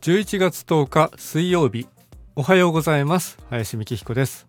[0.00, 1.88] 11月10日水曜日。
[2.36, 3.36] おはようございます。
[3.50, 4.46] 林美希彦です。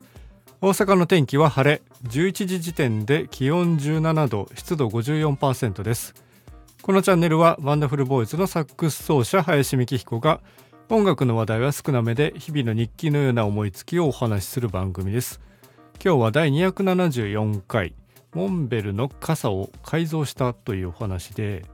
[0.61, 1.81] 大阪の天気は晴れ。
[2.03, 6.13] 11時時点で気温17度湿度54%です。
[6.83, 10.39] このチャンネルはワンダフルボーイズのサックス奏者林美希彦が
[10.87, 15.41] 音楽の話題は少なめで日々の日記のような思いつきをお話しする番組です。
[15.95, 17.95] 今日は第274回
[18.35, 21.65] モンベルの傘を改造したというお話で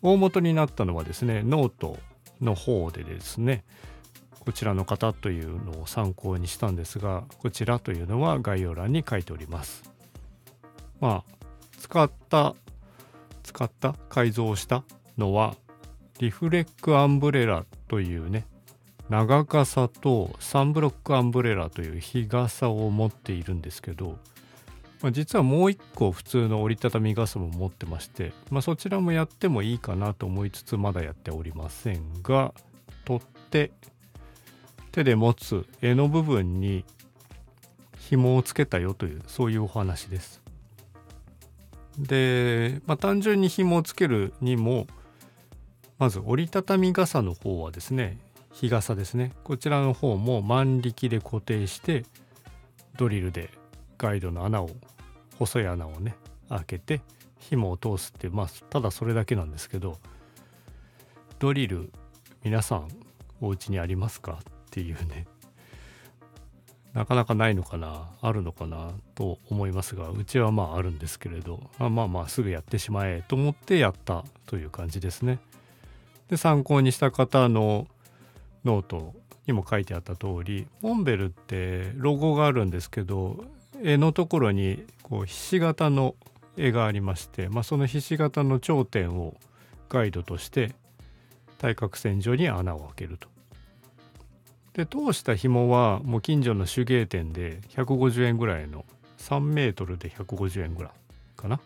[0.00, 1.98] 大元になったのはですね note。
[2.40, 3.64] の方でですね
[4.40, 9.90] こちらの方というのを参考にしたんですがこちらというのは概要欄に書いております。
[11.00, 11.34] まあ
[11.78, 12.54] 使った
[13.42, 14.84] 使った改造した
[15.16, 15.54] のは
[16.18, 18.46] リフレックアンブレラというね
[19.08, 24.18] 長傘とサンブロックアンブレラという日傘を持っているんですけど、
[25.04, 32.54] まあ、実はもう一個普通の折りたたみ傘も持ってまして、まあ、そちらもやってもいいかなと思いつつまだやっておりませんが
[33.04, 33.70] 取って
[34.92, 36.86] 手で持つ柄の部分に
[37.98, 40.40] 紐をつけたよというそういうお話です。
[41.98, 44.86] で、まあ、単純に紐をつけるにも
[45.98, 48.16] まず折りたたみ傘の方はですね
[48.52, 52.06] 日傘ですねこちらの方も万力で固定して
[52.96, 53.50] ドリルで
[53.98, 54.70] ガイドの穴を
[55.38, 56.16] 細い穴をね
[56.48, 57.00] 開けて
[57.38, 59.98] 紐を通すってまあただそれだけなんですけど
[61.38, 61.90] ドリル
[62.42, 62.88] 皆さん
[63.40, 64.38] お家にありますか？
[64.42, 65.26] っていうね
[66.94, 75.40] なかなかないのかなあるのかなと思いますがうちはまああるんですけれどあまあまあすぐやってしまえと思ってやったという感じですね。
[76.28, 77.88] で参考にした方の
[78.64, 79.12] ノート
[79.46, 83.44] にも書いてあった通りモンベルってロゴがあるんですけど
[83.84, 86.14] 絵のところにこうひし形の
[86.56, 89.34] 絵がありまして、まあ、そのひし形の頂点を
[89.90, 90.74] ガイドとして
[91.58, 93.28] 対角線上に穴を開けると。
[94.72, 98.86] で通した紐はもう近所の手芸店で150円ぐらいの
[99.18, 100.92] 3メートルで150円ぐらい
[101.36, 101.60] かな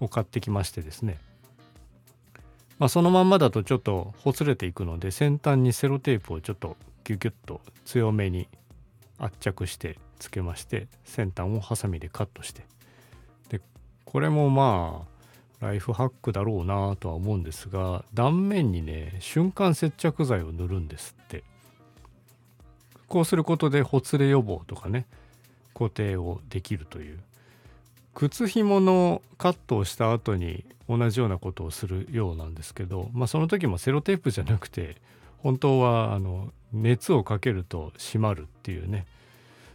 [0.00, 1.18] を買ってきましてですね
[2.78, 8.48] まあ、そのまんまだとちょっとほつれていくので先端にセロテープをちょっとギュギュッと強めに
[9.18, 12.64] 圧着してつけまして先端をハサミでカットして。
[13.48, 13.60] で
[14.04, 15.04] これもま
[15.60, 21.44] あライフハックだろうなとは思うんですが断面にね瞬間接着剤を塗るんですって。
[23.08, 25.06] こうすることでほつれ予防とかね
[25.72, 27.20] 固定をできるという。
[28.14, 34.96] 靴紐のカットをした後に同じようなことをするようなんですけど、まあ、その時もセロテープじゃなくて
[35.38, 39.06] 本当はあの熱をかけると閉まるっていうね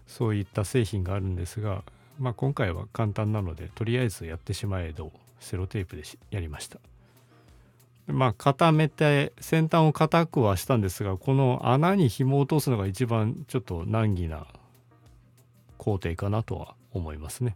[0.09, 1.83] そういった製品があるんですが、
[2.19, 6.79] まあ、今回は簡単なのでとりあえずやってしまえどセロテープでやりました。
[8.07, 14.47] まあ固めて先端を固くはしたんですがこの穴に紐を通すのが一番ちょっと難儀な
[15.77, 17.55] 工程かなとは思いますね。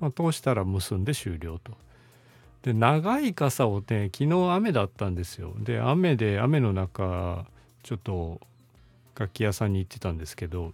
[0.00, 1.72] まあ、通したら結んで終了と。
[2.62, 5.54] で長い傘をね昨日雨だったんですよ。
[5.60, 7.46] で雨で雨の中
[7.84, 8.40] ちょっと
[9.16, 10.72] 楽器屋さんに行ってたんですけど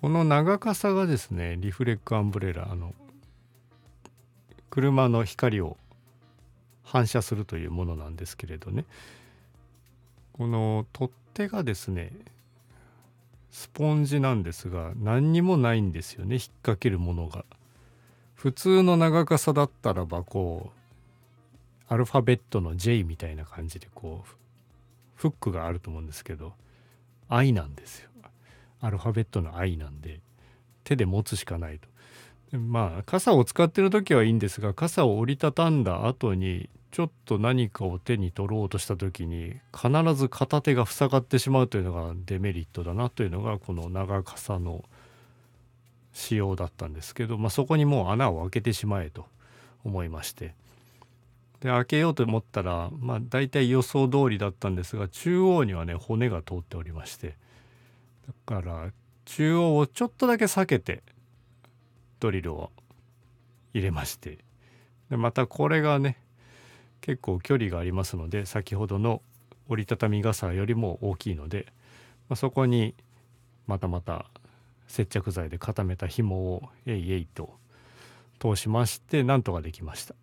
[0.00, 2.94] この長傘がですねリフレックアンブレラあの
[4.70, 5.76] 車の光を
[6.84, 8.84] 反射するというものなんですけれどね
[10.32, 12.12] この取っ手がですね
[13.50, 17.44] スポンジなんですが何にもないんですよね引っ掛けるものが。
[18.34, 20.70] 普通の長傘だったらばこ
[21.90, 24.30] うアルファベットの J みたいな感じでこう
[25.16, 26.52] フックがあると思うんですけど
[27.28, 28.07] I なんですよ。
[28.80, 30.20] アルファベットの I なんで
[30.84, 31.88] 手で持つしかないと。
[32.56, 44.84] まあ傘を使ってる時はいいんですが傘を折りたたんだ後にちょっと何かを手に取ろうとした時に必ず片手が塞がってしまうというのがデメリットだなというのがこの長傘の
[46.14, 49.26] 仕様だったんですけど、まあ、そこにもう穴を開けてしまえと
[49.84, 50.54] 思いまして
[51.60, 57.36] で開けようと思ったらまあ大体予想通りだったんですが中央にはね骨が通っておりまして
[58.28, 58.92] だから
[59.24, 61.02] 中央をちょっとだけ避けて
[62.20, 62.70] ドリルを
[63.72, 64.38] 入れまして
[65.10, 66.18] でまたこれがね
[67.00, 69.22] 結構距離がありますので先ほどの
[69.68, 71.66] 折りたたみ傘よりも大きいので、
[72.28, 72.94] まあ、そこに
[73.66, 74.26] またまた
[74.86, 77.54] 接着剤で固めた紐をえいえいと
[78.40, 80.14] 通しましてなんとかできました。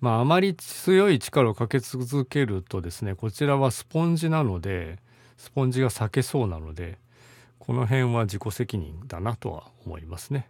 [0.00, 5.00] まああまり強い力をかけ続けるとですねこちらはスポンジなので
[5.38, 6.98] スポンジが裂けそうなので
[7.58, 10.48] この辺は自己責任だなとは思いますね。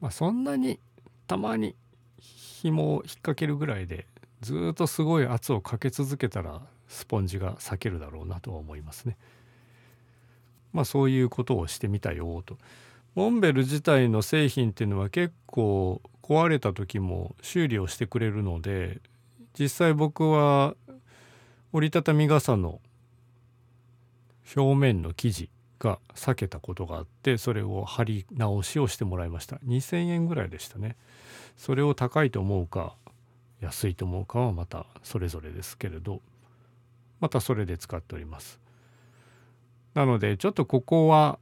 [0.00, 0.78] まあ、そんなに
[1.26, 1.74] たまに
[2.18, 4.06] 紐を引っ掛けるぐらいで
[4.40, 9.16] ずっとすごい圧をかけ続けたらスポンジが裂けるだろうなとは思いますね。
[10.72, 12.58] まあそういうことをしてみたよと。
[13.14, 19.00] モンベル自体の製品っていうのは結構壊れた時も修理をしてくれるので
[19.58, 20.74] 実際僕は
[21.72, 22.80] 折りたたみ傘の
[24.54, 29.56] 表面の生地が裂けたことがあってそれを貼り直しをしてもらいました。
[29.66, 30.96] 2000円ぐらいでしたね。
[31.56, 32.94] それを高いと思うか
[33.60, 36.20] 安いと思うかはまたそれぞれですけれど
[37.20, 38.60] またそれで使っております。
[39.94, 41.38] なのでちょっとここは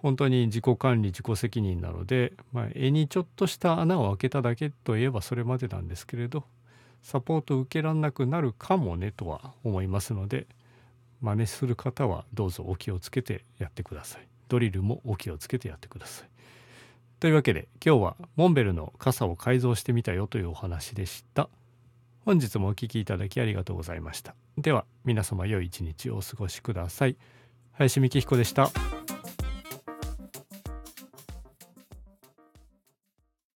[0.00, 6.44] 本当に自己管理自己責任なので、まあ、絵にちょっとした穴を開けただけといえばそれまでなんですけれど
[7.02, 10.46] サポート受けられなくなるかもねとは思いますので
[11.20, 14.28] 真似する方はどうぞお気をつけてやってください。
[14.48, 16.28] ドリルもお気をつけてやってください。
[17.18, 21.48] というわけで今日はモンベルの傘を改造してみたよというお話でした。
[22.24, 24.34] 本日もお聴きいただきありがとうございました。
[24.58, 27.16] では皆様良い一日をお過ごしください。
[27.72, 28.95] 林美希彦でした。